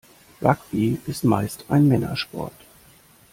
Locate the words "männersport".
1.87-2.53